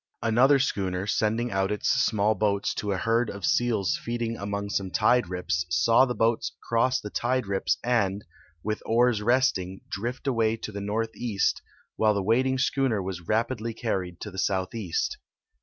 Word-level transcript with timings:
Another 0.23 0.57
schooner, 0.57 1.05
sending 1.05 1.51
out 1.51 1.71
its 1.71 1.89
small 1.89 2.33
boats 2.33 2.73
to 2.73 2.91
a 2.91 2.97
herd 2.97 3.29
of 3.29 3.45
seals 3.45 3.99
feeding 4.03 4.35
among 4.35 4.71
some 4.71 4.89
tide 4.89 5.29
rips, 5.29 5.63
saw 5.69 6.05
the 6.05 6.15
boats 6.15 6.53
cross 6.67 6.99
the 6.99 7.11
tide 7.11 7.45
rips 7.45 7.77
and, 7.83 8.25
with 8.63 8.81
oars 8.83 9.21
resting, 9.21 9.81
drift 9.91 10.25
away 10.25 10.57
to 10.57 10.71
the 10.71 10.81
northeast, 10.81 11.61
while 11.97 12.15
the 12.15 12.23
wait 12.23 12.47
ing 12.47 12.57
schooner 12.57 12.99
was 12.99 13.27
rapidly 13.27 13.75
carried 13.75 14.19
to 14.21 14.31
the 14.31 14.39
southeast. 14.39 15.19